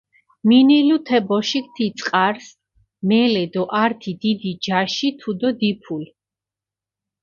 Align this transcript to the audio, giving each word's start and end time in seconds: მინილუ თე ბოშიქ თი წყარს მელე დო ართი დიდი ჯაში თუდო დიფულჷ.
მინილუ 0.47 0.97
თე 1.07 1.17
ბოშიქ 1.27 1.65
თი 1.75 1.85
წყარს 1.97 2.45
მელე 3.09 3.43
დო 3.53 3.63
ართი 3.83 4.11
დიდი 4.21 4.51
ჯაში 4.65 5.09
თუდო 5.19 5.49
დიფულჷ. 5.59 6.07